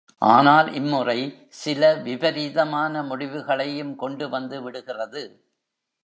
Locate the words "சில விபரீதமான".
1.49-3.03